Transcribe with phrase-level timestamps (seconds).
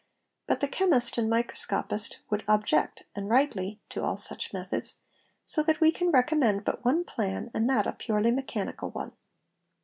[0.47, 4.97] But the chemist and the micros copist would object, and rightly, to all such methods,
[5.45, 9.11] so that we can recommend but one plan and that a purely mechanical one.